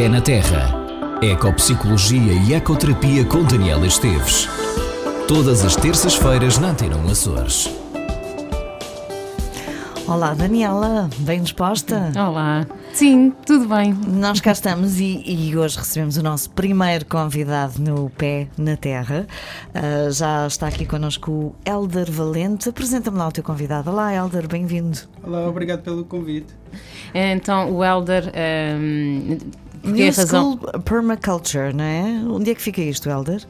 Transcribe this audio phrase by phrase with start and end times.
[0.00, 0.74] Pé na Terra.
[1.20, 4.48] Ecopsicologia e Ecoterapia com Daniela Esteves.
[5.28, 7.68] Todas as terças-feiras na Antena 1 Açores.
[10.08, 12.10] Olá, Daniela, bem disposta?
[12.16, 12.66] Olá.
[12.94, 13.92] Sim, tudo bem.
[13.92, 19.26] Nós cá estamos e, e hoje recebemos o nosso primeiro convidado no Pé na Terra.
[19.68, 22.70] Uh, já está aqui connosco o Elder Valente.
[22.70, 23.90] Apresenta-me lá o teu convidado.
[23.90, 24.98] Olá, Elder, bem-vindo.
[25.22, 26.54] Olá, obrigado pelo convite.
[27.14, 28.32] Então, o Elder.
[28.80, 29.36] Um,
[29.82, 30.58] New razão...
[30.58, 32.22] School Permaculture, não é?
[32.28, 33.42] Onde é que fica isto, Elder?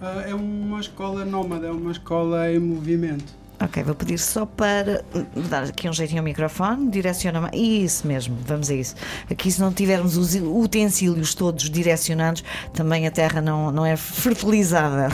[0.00, 3.34] Uh, é uma escola nómada, é uma escola em movimento.
[3.58, 5.02] Ok, vou pedir só para
[5.48, 8.94] dar aqui um jeitinho ao microfone, direciona Isso mesmo, vamos a isso.
[9.30, 15.08] Aqui, se não tivermos os utensílios todos direcionados, também a terra não, não é fertilizada.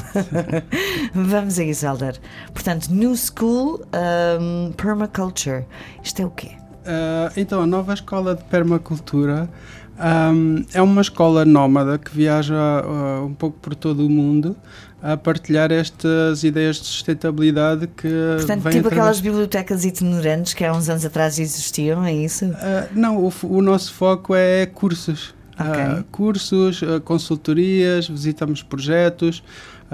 [1.14, 2.18] vamos a isso, Helder.
[2.52, 3.80] Portanto, New School
[4.40, 5.64] um, Permaculture.
[6.02, 6.50] Isto é o quê?
[6.82, 9.48] Uh, então, a nova escola de permacultura
[9.98, 14.56] um, é uma escola nómada que viaja uh, um pouco por todo o mundo
[15.02, 18.08] a partilhar estas ideias de sustentabilidade que.
[18.36, 18.86] Portanto, tipo através...
[18.86, 22.46] aquelas bibliotecas itinerantes que há uns anos atrás existiam, é isso?
[22.46, 22.52] Uh,
[22.92, 25.34] não, o, o, nosso foco é cursos.
[25.58, 26.00] Okay.
[26.00, 29.42] Uh, cursos, consultorias, visitamos projetos,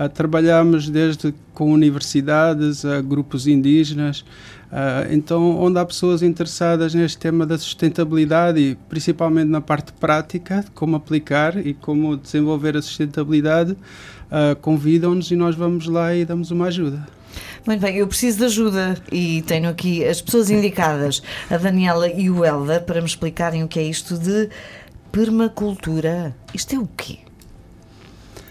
[0.07, 4.25] trabalhamos desde com universidades, a grupos indígenas.
[4.71, 10.65] Uh, então, onde há pessoas interessadas neste tema da sustentabilidade e principalmente na parte prática,
[10.75, 16.51] como aplicar e como desenvolver a sustentabilidade, uh, convidam-nos e nós vamos lá e damos
[16.51, 17.07] uma ajuda.
[17.67, 22.31] Muito bem, eu preciso de ajuda e tenho aqui as pessoas indicadas, a Daniela e
[22.31, 24.51] o Elda, para me explicarem o que é isto de
[25.11, 26.37] permacultura.
[26.55, 27.19] Isto é o quê?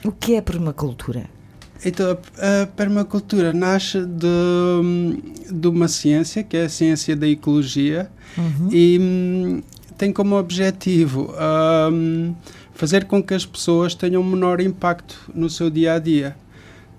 [0.04, 1.37] O que é permacultura?
[1.86, 8.70] Então, a permacultura nasce de, de uma ciência, que é a ciência da ecologia, uhum.
[8.72, 9.62] e um,
[9.98, 11.34] tem como objetivo
[11.92, 12.34] um,
[12.74, 16.36] fazer com que as pessoas tenham menor impacto no seu dia a dia,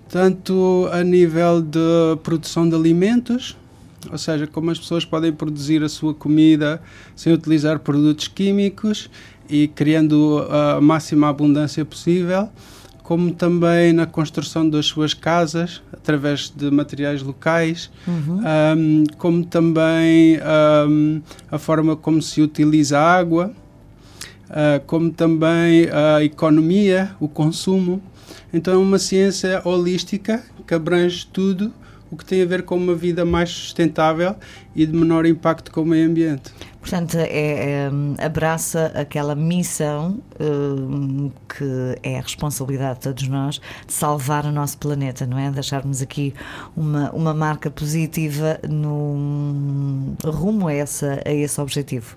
[0.09, 3.57] tanto a nível de produção de alimentos,
[4.09, 6.81] ou seja, como as pessoas podem produzir a sua comida
[7.15, 9.09] sem utilizar produtos químicos
[9.49, 12.49] e criando a máxima abundância possível
[13.09, 18.39] como também na construção das suas casas através de materiais locais, uhum.
[18.77, 20.37] um, como também
[20.87, 21.19] um,
[21.49, 23.51] a forma como se utiliza a água,
[24.51, 27.99] uh, como também a economia, o consumo.
[28.53, 31.73] Então é uma ciência holística que abrange tudo
[32.11, 34.35] o que tem a ver com uma vida mais sustentável
[34.75, 36.51] e de menor impacto com o meio ambiente.
[36.79, 37.91] Portanto, é, é,
[38.23, 44.77] abraça aquela missão uh, que é a responsabilidade de todos nós de salvar o nosso
[44.77, 45.51] planeta, não é?
[45.51, 46.33] Deixarmos aqui
[46.75, 52.15] uma, uma marca positiva no rumo a, essa, a esse objetivo.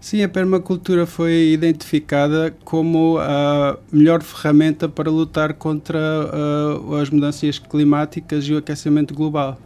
[0.00, 7.58] Sim, a permacultura foi identificada como a melhor ferramenta para lutar contra uh, as mudanças
[7.58, 9.58] climáticas e o aquecimento global.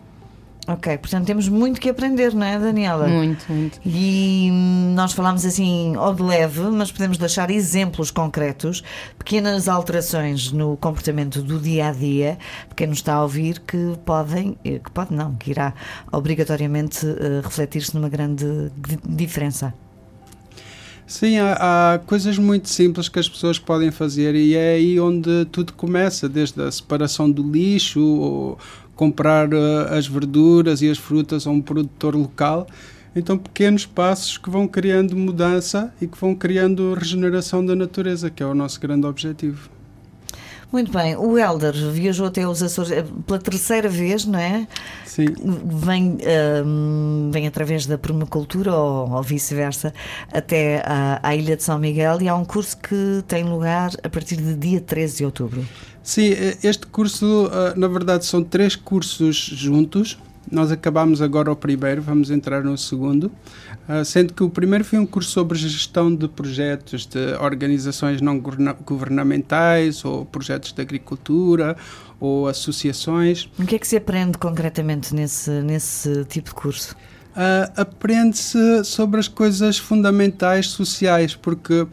[0.66, 3.06] Ok, portanto temos muito que aprender, não é, Daniela?
[3.06, 3.78] Muito, muito.
[3.84, 4.48] E
[4.94, 8.82] nós falamos assim ao de leve, mas podemos deixar exemplos concretos,
[9.18, 12.38] pequenas alterações no comportamento do dia a dia,
[12.68, 15.74] de quem nos está a ouvir, que podem, eh, que pode não, que irá
[16.10, 18.72] obrigatoriamente uh, refletir-se numa grande
[19.06, 19.74] diferença.
[21.06, 25.44] Sim, há, há, coisas muito simples que as pessoas podem fazer e é aí onde
[25.52, 28.58] tudo começa, desde a separação do lixo, ou
[28.96, 32.66] comprar uh, as verduras e as frutas a um produtor local.
[33.14, 38.42] Então, pequenos passos que vão criando mudança e que vão criando regeneração da natureza, que
[38.42, 39.70] é o nosso grande objetivo.
[40.74, 44.66] Muito bem, o Helder viajou até os Açores eh, pela terceira vez, não é?
[45.06, 45.26] Sim.
[45.66, 46.18] Vem,
[46.66, 49.94] um, vem através da permacultura ou, ou vice-versa
[50.32, 54.08] até à, à, Ilha de São Miguel e há um curso que tem lugar a
[54.08, 55.64] partir de dia 13 de outubro.
[56.02, 60.18] Sim, este curso, eh, na verdade, são três cursos juntos.
[60.50, 63.32] Nós acabamos agora o primeiro, vamos entrar no segundo,
[63.88, 68.38] uh, sendo que o primeiro foi um curso sobre gestão de projetos de organizações não
[68.38, 71.76] governamentais ou projetos de agricultura
[72.20, 73.48] ou associações.
[73.58, 76.94] O que é que se aprende concretamente nesse, nesse tipo de curso?
[77.34, 81.86] Uh, Aprende-se sobre as coisas fundamentais sociais, porque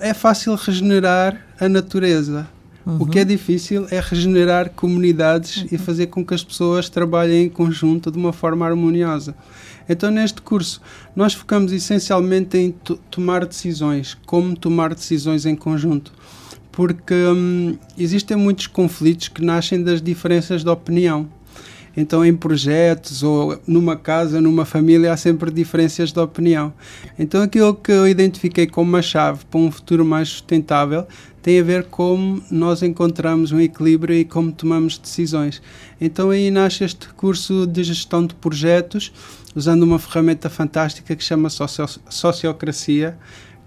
[0.00, 2.46] é fácil regenerar a natureza
[2.86, 2.98] Uhum.
[3.00, 5.68] O que é difícil é regenerar comunidades uhum.
[5.72, 9.34] e fazer com que as pessoas trabalhem em conjunto de uma forma harmoniosa.
[9.88, 10.80] Então, neste curso,
[11.14, 12.74] nós focamos essencialmente em
[13.10, 16.12] tomar decisões, como tomar decisões em conjunto.
[16.72, 21.28] Porque hum, existem muitos conflitos que nascem das diferenças de opinião.
[21.96, 26.72] Então, em projetos ou numa casa, numa família, há sempre diferenças de opinião.
[27.18, 31.06] Então, aquilo que eu identifiquei como uma chave para um futuro mais sustentável
[31.42, 35.60] tem a ver como nós encontramos um equilíbrio e como tomamos decisões.
[36.00, 39.12] Então, aí nasce este curso de gestão de projetos,
[39.54, 43.18] usando uma ferramenta fantástica que chama socio Sociocracia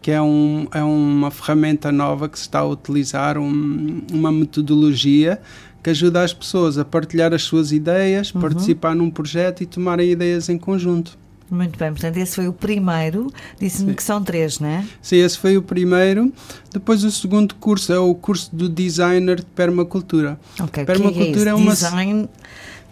[0.08, 5.42] que é, um, é uma ferramenta nova que se está a utilizar, um, uma metodologia
[5.88, 8.42] que ajuda as pessoas a partilhar as suas ideias, uhum.
[8.42, 11.18] participar num projeto e tomarem ideias em conjunto.
[11.50, 13.32] Muito bem, portanto, esse foi o primeiro.
[13.58, 14.86] Disse-me que são três, não é?
[15.02, 16.34] Sim, esse foi o primeiro.
[16.74, 20.38] Depois, o segundo curso é o curso do designer de permacultura.
[20.60, 21.72] Ok, permacultura que é, é, uma.
[21.72, 22.30] Design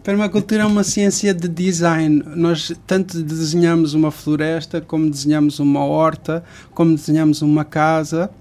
[0.01, 2.23] Permacultura é uma ciência de design.
[2.33, 8.31] Nós tanto desenhamos uma floresta, como desenhamos uma horta, como desenhamos uma casa.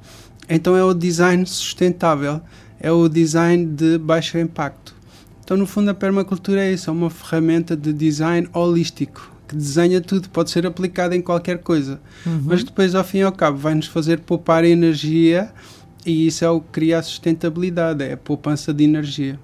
[0.48, 2.40] Então é o design sustentável,
[2.84, 4.94] é o design de baixo impacto.
[5.42, 10.02] Então, no fundo, a permacultura é isso, é uma ferramenta de design holístico, que desenha
[10.02, 11.98] tudo, pode ser aplicada em qualquer coisa.
[12.26, 12.42] Uhum.
[12.44, 15.50] Mas depois, ao fim e ao cabo, vai nos fazer poupar energia
[16.04, 19.40] e isso é o que cria a sustentabilidade, é a poupança de energia.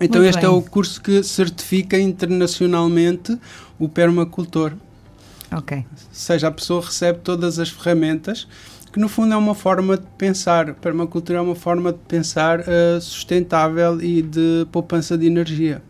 [0.00, 0.50] Então Muito este é bem.
[0.50, 3.38] é o curso que certifica internacionalmente
[3.78, 4.72] o permacultor.
[5.52, 5.78] Ok.
[5.78, 8.48] Ou seja, a pessoa recebe todas as ferramentas
[8.98, 10.74] que no fundo é uma forma de pensar.
[10.74, 15.80] Permacultura é uma forma de pensar uh, sustentável e de poupança de energia.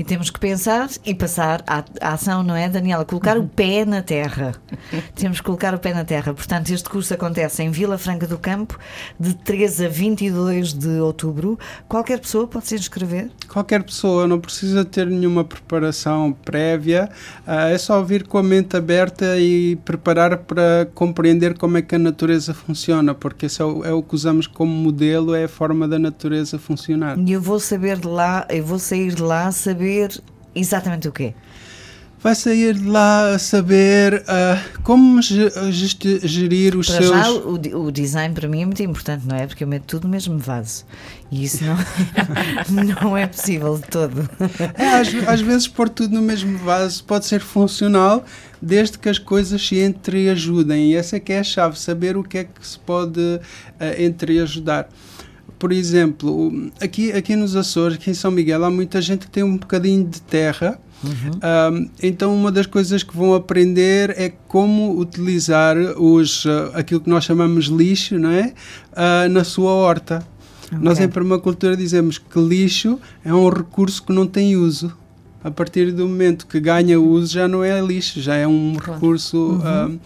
[0.00, 3.04] E temos que pensar e passar à, à ação, não é, Daniela?
[3.04, 4.54] Colocar o pé na terra.
[5.14, 6.32] temos que colocar o pé na terra.
[6.32, 8.78] Portanto, este curso acontece em Vila Franca do Campo,
[9.18, 11.58] de 13 a 22 de outubro.
[11.86, 13.28] Qualquer pessoa pode se inscrever?
[13.46, 17.10] Qualquer pessoa, não precisa ter nenhuma preparação prévia,
[17.46, 21.94] uh, é só vir com a mente aberta e preparar para compreender como é que
[21.94, 25.48] a natureza funciona, porque esse é o, é o que usamos como modelo, é a
[25.48, 27.18] forma da natureza funcionar.
[27.18, 30.22] E eu vou saber de lá, eu vou sair de lá saber saber
[30.54, 31.34] exatamente o quê?
[32.22, 37.08] Vai sair de lá a saber uh, como gerir os para seus.
[37.08, 39.46] Já, o, o, design para mim é muito importante, não é?
[39.46, 40.84] Porque eu meto tudo no mesmo vaso.
[41.30, 41.78] E isso não,
[43.00, 44.28] não é possível de todo.
[44.76, 48.22] É, às, às, vezes, pôr tudo no mesmo vaso pode ser funcional,
[48.60, 50.90] desde que as coisas se entreajudem.
[50.90, 53.40] E essa é que é a chave, saber o que é que se pode uh,
[53.98, 54.90] entreajudar
[55.60, 59.42] por exemplo, aqui, aqui nos Açores, aqui em São Miguel, há muita gente que tem
[59.42, 60.80] um bocadinho de terra.
[61.04, 61.74] Uhum.
[61.74, 67.10] Um, então, uma das coisas que vão aprender é como utilizar os, uh, aquilo que
[67.10, 68.54] nós chamamos lixo não é?
[68.92, 70.26] Uh, na sua horta.
[70.66, 70.78] Okay.
[70.78, 74.96] Nós, em permacultura, dizemos que lixo é um recurso que não tem uso.
[75.44, 78.94] A partir do momento que ganha uso, já não é lixo, já é um claro.
[78.94, 79.36] recurso.
[79.36, 79.98] Uhum.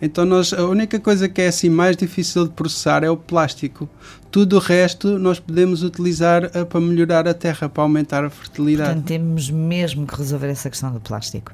[0.00, 3.88] Então nós, a única coisa que é assim mais difícil de processar é o plástico.
[4.30, 8.90] Tudo o resto nós podemos utilizar uh, para melhorar a terra, para aumentar a fertilidade.
[8.90, 11.52] Portanto, temos mesmo que resolver essa questão do plástico.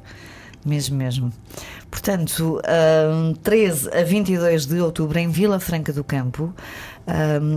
[0.65, 1.33] Mesmo, mesmo.
[1.91, 2.61] Portanto,
[3.13, 6.53] um, 13 a 22 de outubro em Vila Franca do Campo,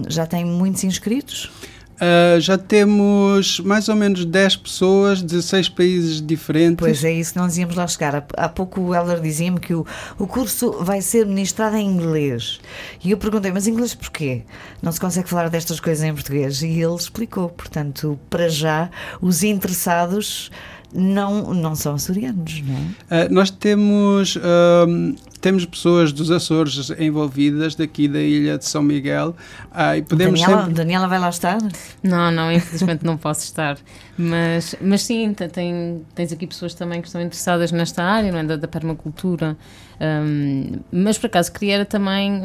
[0.08, 1.52] já tem muitos inscritos?
[2.00, 6.78] Uh, já temos mais ou menos 10 pessoas de 6 países diferentes.
[6.78, 8.26] Pois é, isso nós íamos lá chegar.
[8.38, 9.86] Há, pouco o Heller dizia-me que o,
[10.18, 12.60] o curso vai ser ministrado em inglês.
[13.04, 14.44] E eu perguntei, mas inglês porquê?
[14.82, 16.62] Não se consegue falar destas coisas em português?
[16.62, 17.50] E ele explicou.
[17.50, 18.90] Portanto, para já,
[19.22, 20.50] os interessados
[20.94, 22.76] não, não são açorianos, não
[23.10, 23.26] é?
[23.26, 29.36] Uh, nós temos, uh, temos pessoas dos Açores envolvidas daqui da ilha de São Miguel
[29.72, 30.76] uh, e podemos Daniela, sempre...
[30.76, 31.60] Daniela vai lá estar?
[32.02, 33.78] Não, não, infelizmente não posso estar.
[34.18, 38.44] Mas, mas sim, tem, tens aqui pessoas também que estão interessadas nesta área, não é?
[38.44, 39.56] Da, da permacultura.
[40.02, 42.42] Um, mas por acaso queria também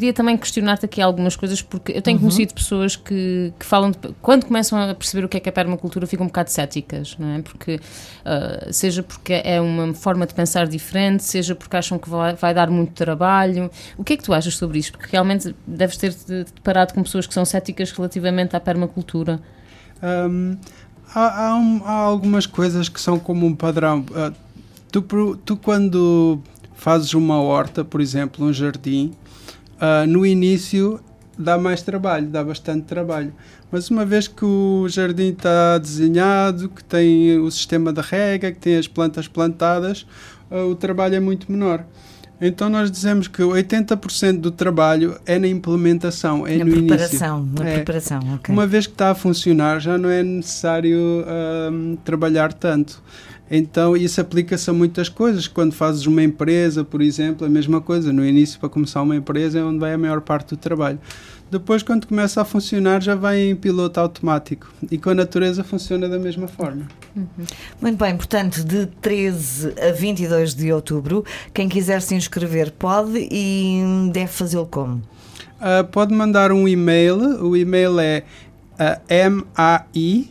[0.00, 2.22] queria também questionar-te aqui algumas coisas, porque eu tenho uhum.
[2.22, 5.52] conhecido pessoas que, que falam, de, quando começam a perceber o que é que é
[5.52, 7.42] permacultura, ficam um bocado céticas, não é?
[7.42, 12.34] Porque, uh, seja porque é uma forma de pensar diferente, seja porque acham que vai,
[12.34, 13.70] vai, dar muito trabalho.
[13.98, 14.92] O que é que tu achas sobre isto?
[14.92, 16.14] Porque realmente deves ter
[16.54, 19.38] deparado com pessoas que são céticas relativamente à permacultura.
[20.02, 20.56] Um,
[21.14, 24.00] há, há, um, há, algumas coisas que são como um padrão.
[24.00, 24.34] Uh,
[24.90, 26.40] tu, tu, quando
[26.74, 29.12] fazes uma horta, por exemplo, um jardim,
[29.80, 31.00] Uh, no início
[31.38, 33.32] dá mais trabalho, dá bastante trabalho.
[33.72, 38.58] Mas uma vez que o jardim está desenhado, que tem o sistema de rega, que
[38.58, 40.06] tem as plantas plantadas,
[40.50, 41.84] uh, o trabalho é muito menor.
[42.40, 47.64] Então nós dizemos que 80% do trabalho é na implementação, é na no preparação, início.
[47.64, 47.74] Na é.
[47.74, 48.52] preparação, ok.
[48.52, 53.02] Uma vez que está a funcionar, já não é necessário uh, trabalhar tanto.
[53.50, 55.48] Então, isso aplica-se a muitas coisas.
[55.48, 58.12] Quando fazes uma empresa, por exemplo, a mesma coisa.
[58.12, 61.00] No início, para começar uma empresa, é onde vai a maior parte do trabalho.
[61.50, 64.72] Depois, quando começa a funcionar, já vai em piloto automático.
[64.88, 66.86] E com a natureza funciona da mesma forma.
[67.82, 73.82] Muito bem, portanto, de 13 a 22 de outubro, quem quiser se inscrever pode e
[74.12, 75.02] deve fazê-lo como?
[75.60, 77.16] Uh, pode mandar um e-mail.
[77.44, 78.22] O e-mail é
[78.78, 80.30] uh, m-a-i-n-f-o-n-s-p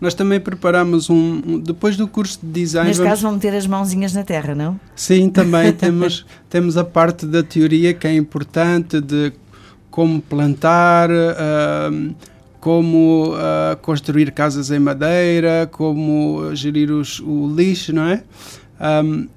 [0.00, 2.88] Nós também preparamos um, um, depois do curso de design.
[2.88, 3.10] Neste vamos...
[3.10, 4.80] caso vão meter as mãozinhas na terra, não?
[4.94, 9.32] Sim, também temos, temos a parte da teoria que é importante de
[9.90, 11.10] como plantar.
[11.10, 12.14] Uh,
[12.60, 18.22] como uh, construir casas em madeira, como gerir os, o lixo, não é?
[19.04, 19.28] Um,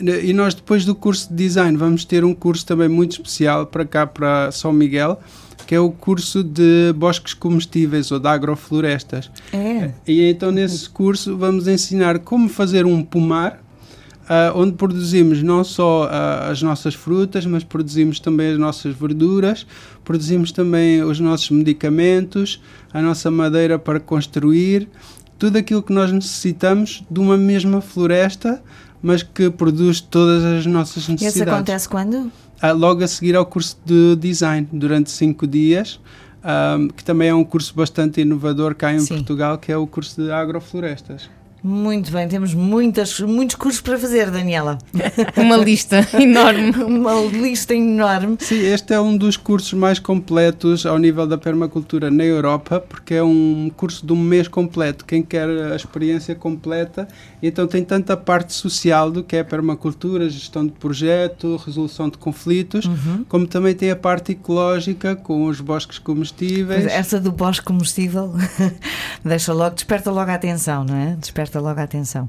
[0.00, 3.84] e nós depois do curso de design vamos ter um curso também muito especial para
[3.84, 5.20] cá, para São Miguel,
[5.66, 9.30] que é o curso de bosques comestíveis ou de agroflorestas.
[9.52, 9.92] É.
[10.06, 13.63] E então nesse curso vamos ensinar como fazer um pomar,
[14.24, 19.66] uh, onde produzimos não só uh, as nossas frutas, mas produzimos também as nossas verduras,
[20.04, 22.60] produzimos também os nossos medicamentos,
[22.92, 24.88] a nossa madeira para construir,
[25.38, 28.62] tudo aquilo que nós necessitamos de uma mesma floresta,
[29.02, 31.36] mas que produz todas as nossas necessidades.
[31.36, 32.32] E isso acontece quando?
[32.62, 36.00] Uh, logo a seguir ao curso de design, durante cinco dias.
[36.46, 39.14] Um, que também é um curso bastante inovador cá em Sim.
[39.14, 41.30] Portugal, que é o curso de agroflorestas.
[41.66, 44.76] Muito bem, temos muitas, muitos cursos para fazer, Daniela.
[45.34, 46.72] Uma lista enorme.
[46.72, 48.36] Uma lista enorme.
[48.38, 53.14] Sim, este é um dos cursos mais completos ao nível da permacultura na Europa, porque
[53.14, 55.06] é um curso de um mês completo.
[55.06, 57.08] Quem quer a experiência completa,
[57.42, 62.10] então tem tanta a parte social do que é a permacultura, gestão de projeto, resolução
[62.10, 63.24] de conflitos, uhum.
[63.26, 66.84] como também tem a parte ecológica com os bosques comestíveis.
[66.84, 68.34] Essa do bosque comestível
[69.24, 71.16] deixa logo, desperta logo a atenção, não é?
[71.16, 72.28] Desperta desperta logo a atenção.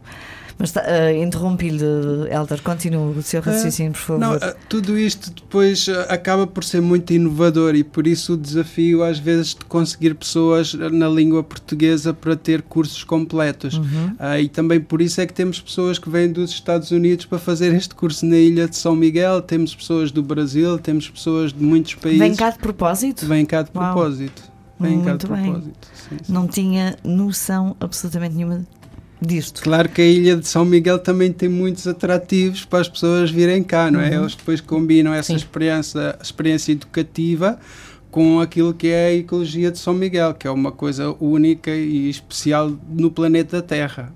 [0.57, 0.81] Mas uh,
[1.21, 1.83] interrompi-lhe,
[2.31, 4.19] Helder, continue o seu raciocínio, por favor.
[4.21, 8.37] Não, uh, tudo isto depois uh, acaba por ser muito inovador e por isso o
[8.37, 13.77] desafio, às vezes, de conseguir pessoas na língua portuguesa para ter cursos completos.
[13.77, 14.15] Uhum.
[14.39, 17.73] e também por isso é que temos pessoas que vêm dos Estados Unidos para fazer
[17.75, 21.95] este curso na Ilha de São Miguel, temos pessoas do Brasil, temos pessoas de muitos
[21.95, 22.19] países.
[22.19, 23.25] Vem cá de propósito?
[23.25, 23.93] Vem cá de Uau.
[23.93, 24.55] propósito.
[24.79, 25.51] Vem Muito cá de bem.
[25.51, 25.87] propósito.
[25.93, 26.33] Sim, sim.
[26.33, 28.65] Não tinha noção absolutamente nenhuma
[29.21, 29.61] disto.
[29.61, 33.63] Claro que a ilha de São Miguel também tem muitos atrativos para as pessoas virem
[33.63, 34.09] cá, não é?
[34.11, 34.23] Uhum.
[34.23, 37.59] Eles depois combinam essa experiência, experiência educativa
[38.11, 42.09] com aquilo que é a ecologia de São Miguel, que é uma coisa única e
[42.09, 44.13] especial no planeta Terra.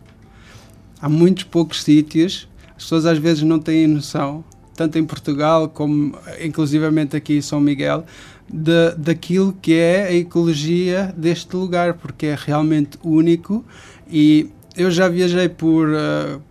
[1.01, 6.17] Há muitos poucos sítios, as pessoas às vezes não têm noção, tanto em Portugal como
[6.41, 8.05] inclusivamente aqui em São Miguel,
[8.51, 13.65] de, daquilo que é a ecologia deste lugar, porque é realmente único
[14.09, 16.41] e eu já viajei por uh,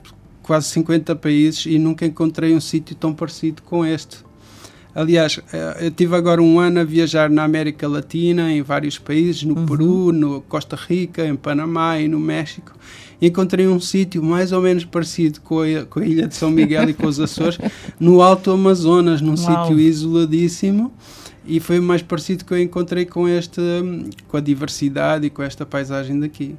[0.42, 4.18] quase 50 países e nunca encontrei um sítio tão parecido com este.
[4.94, 9.44] Aliás, uh, eu tive agora um ano a viajar na América Latina, em vários países,
[9.44, 9.66] no uhum.
[9.66, 12.72] Peru, no Costa Rica, em Panamá e no México.
[13.20, 16.90] encontrei um sítio mais ou menos parecido com a, com a, ilha de São Miguel
[16.90, 17.58] e com os Açores,
[17.98, 20.92] no Alto Amazonas, num sítio isoladíssimo
[21.46, 23.62] e foi o mais parecido que eu encontrei com este
[24.28, 26.54] com a diversidade e com esta paisagem daqui.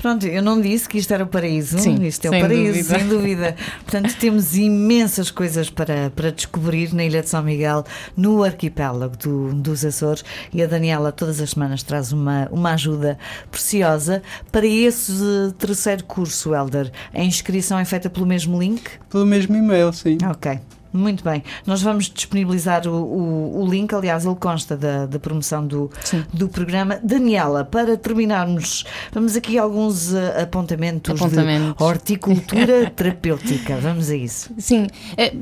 [0.00, 1.78] Pronto, eu não disse que isto era o paraíso.
[1.78, 2.98] Sim, isto é o paraíso, dúvida.
[2.98, 3.56] sem dúvida.
[3.84, 7.84] Portanto, temos imensas coisas para, para descobrir na Ilha de São Miguel,
[8.16, 10.24] no arquipélago do, dos Açores.
[10.54, 13.18] E a Daniela, todas as semanas, traz uma, uma ajuda
[13.50, 15.12] preciosa para esse
[15.58, 16.90] terceiro curso, Helder.
[17.12, 18.82] A inscrição é feita pelo mesmo link?
[19.10, 20.16] Pelo mesmo e-mail, sim.
[20.30, 20.58] Ok.
[20.92, 21.42] Muito bem.
[21.66, 25.90] Nós vamos disponibilizar o, o, o link, aliás, ele consta da, da promoção do,
[26.32, 26.98] do programa.
[27.02, 33.76] Daniela, para terminarmos, vamos aqui alguns apontamentos, apontamentos, de horticultura terapêutica.
[33.76, 34.50] Vamos a isso.
[34.58, 34.88] Sim.
[35.16, 35.32] É,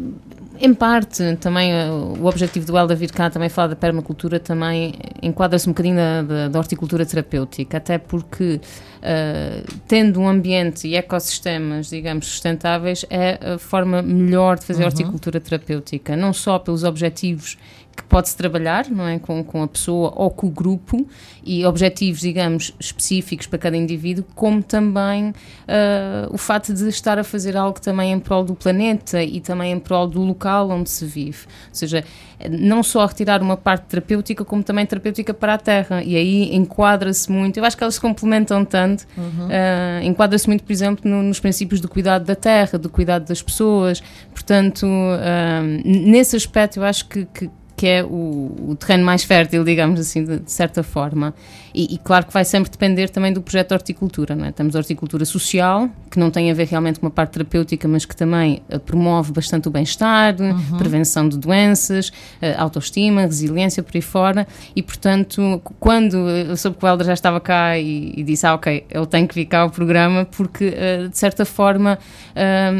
[0.60, 4.94] em parte, também uh, o objetivo do Elda vir cá também falar da permacultura também
[5.22, 8.60] enquadra-se um bocadinho da, da, da, horticultura terapêutica, até porque
[8.98, 14.88] uh, tendo um ambiente e ecossistemas, digamos, sustentáveis, é a forma melhor de fazer uhum.
[14.88, 17.56] horticultura terapêutica, não só pelos objetivos
[17.98, 19.18] que pode-se trabalhar, não é?
[19.18, 21.04] Com, com a pessoa ou com o grupo
[21.44, 27.24] e objetivos, digamos, específicos para cada indivíduo, como também uh, o fato de estar a
[27.24, 31.04] fazer algo também em prol do planeta e também em prol do local onde se
[31.04, 31.46] vive.
[31.46, 32.04] Ou seja,
[32.48, 36.00] não só retirar uma parte terapêutica, como também terapêutica para a Terra.
[36.04, 39.48] E aí enquadra-se muito, eu acho que elas se complementam tanto, uhum.
[39.48, 43.42] uh, enquadra-se muito, por exemplo, no, nos princípios do cuidado da Terra, do cuidado das
[43.42, 44.00] pessoas.
[44.32, 49.62] Portanto, uh, nesse aspecto, eu acho que, que que é o, o, terreno mais fértil,
[49.62, 51.32] digamos assim, de, de certa forma.
[51.78, 54.34] E, e, claro que vai sempre depender também do projeto de horticultura.
[54.34, 54.50] Não é?
[54.50, 58.04] Temos a horticultura social, que não tem a ver realmente com uma parte terapêutica, mas
[58.04, 60.76] que também uh, promove bastante o bem-estar, uhum.
[60.76, 64.44] prevenção de doenças, uh, autoestima, resiliência, por aí fora.
[64.74, 68.54] E, portanto, quando eu soube que o Helder já estava cá e, e disse, ah,
[68.54, 70.74] ok, ele tem que ficar ao programa, porque,
[71.08, 71.96] de certa forma,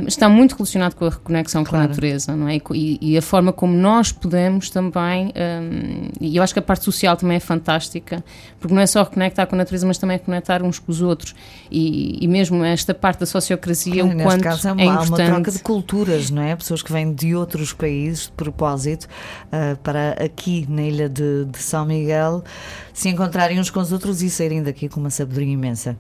[0.09, 1.85] está muito relacionado com a reconexão claro.
[1.85, 2.61] com a natureza, não é?
[2.75, 5.33] E, e, a forma como nós podemos também,
[6.21, 8.25] e eu acho que a parte social também é fantástica,
[8.59, 11.35] porque não é só reconectar com a natureza, mas também conectar uns com os outros.
[11.71, 15.21] E, e mesmo esta parte da sociocracia, claro, o quanto caso, é, uma, é importante.
[15.21, 16.57] Há uma troca de culturas, não é?
[16.57, 21.59] Pessoas que vêm de outros países de propósito uh, para aqui na ilha de, de
[21.59, 22.43] São Miguel
[22.93, 25.97] se encontrarem uns com os outros e saírem daqui com uma sabedoria imensa.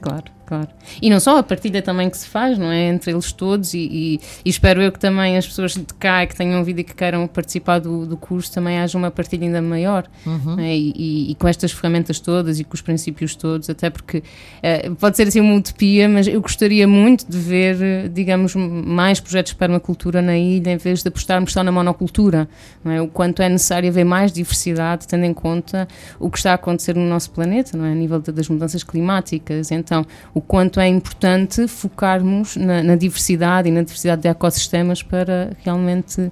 [0.00, 0.68] Claro claro.
[1.02, 2.88] E não só a partilha também que se faz, não é?
[2.88, 6.36] Entre eles todos, e, e, e espero eu que também as pessoas de cá que
[6.36, 10.06] tenham ouvido e que queiram participar do, do curso também haja uma partilha ainda maior.
[10.24, 10.58] Uhum.
[10.58, 10.74] É?
[10.74, 15.16] E, e, com estas ferramentas todas e com os princípios todos, até porque uh, pode
[15.16, 20.22] ser assim uma utopia, mas eu gostaria muito de ver, digamos, mais projetos de permacultura
[20.22, 22.48] na ilha em vez de apostarmos só na monocultura.
[22.84, 23.00] Não é?
[23.02, 25.88] O quanto é necessário haver mais diversidade, tendo em conta
[26.18, 27.92] o que está a acontecer no nosso planeta, não é?
[27.92, 29.70] A nível de, das mudanças climáticas.
[29.70, 35.56] Então, o quanto é importante focarmos na, na diversidade e na diversidade de ecossistemas para
[35.64, 36.30] realmente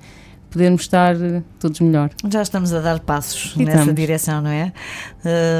[0.50, 1.16] podermos estar
[1.58, 2.10] todos melhor.
[2.28, 3.94] Já estamos a dar passos e nessa estamos.
[3.94, 4.74] direção, não é?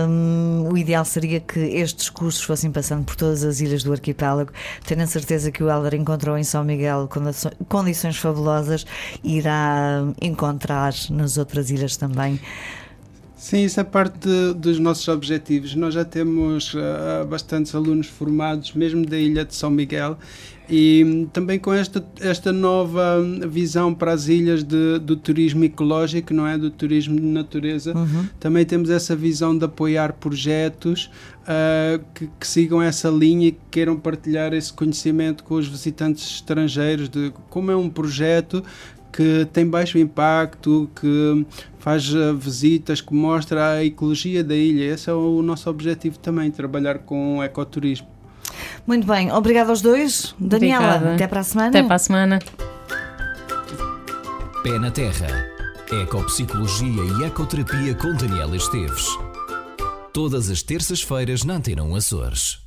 [0.07, 4.53] Um, o ideal seria que estes cursos fossem passando por todas as ilhas do arquipélago,
[4.87, 7.09] tendo a certeza que o Helder encontrou em São Miguel
[7.67, 8.85] condições fabulosas,
[9.25, 12.39] irá encontrar nas outras ilhas também.
[13.45, 15.75] Sim, isso é parte de, dos nossos objetivos.
[15.75, 20.17] Nós já temos uh, bastantes alunos formados, mesmo da Ilha de São Miguel,
[20.67, 26.47] e também com esta, esta nova visão para as ilhas de, do turismo ecológico, não
[26.47, 26.57] é?
[26.57, 28.27] Do turismo de natureza, uhum.
[28.41, 31.11] também temos essa visão de apoiar projetos
[31.43, 36.25] uh, que, que, sigam essa linha e que queiram partilhar esse conhecimento com os visitantes
[36.37, 38.65] estrangeiros de como é um projeto
[39.15, 41.47] que tem baixo impacto, que
[41.79, 44.93] faz eh, visitas, que mostra a ecologia da ilha.
[44.93, 48.09] Esse é o nosso objetivo também, trabalhar com o ecoturismo.
[48.85, 50.35] Muito bem, obrigado aos dois.
[50.37, 51.15] Daniela, Obrigada.
[51.15, 51.69] até para a semana.
[51.69, 52.39] Até para a semana.
[54.65, 55.29] Pé na Terra.
[55.93, 59.07] Ecopsicologia e Ecoterapia com Daniela Esteves.
[60.13, 62.64] Todas as terças-feiras na Antena Açores.